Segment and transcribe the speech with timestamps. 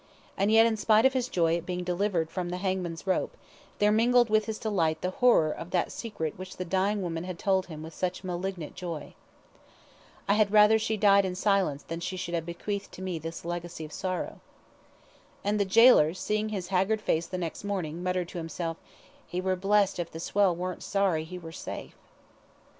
[0.35, 3.37] And yet, in spite of his joy at being delivered from the hangman's rope,
[3.77, 7.37] there mingled with his delight the horror of that secret which the dying woman had
[7.37, 9.13] told him with such malignant joy.
[10.27, 13.45] "I had rather she had died in silence than she should have bequeathed me this
[13.45, 14.39] legacy of sorrow."
[15.43, 18.77] And the gaoler, seeing his haggard face the next morning, muttered to himself,
[19.27, 21.93] "He war blest if the swell warn't sorry he war safe."